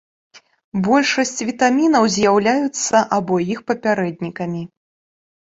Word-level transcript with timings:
Большасць 0.87 1.43
вітамінаў 1.49 2.03
з'яўляюцца 2.15 3.03
або 3.19 3.39
іх 3.59 3.63
папярэднікамі. 3.69 4.65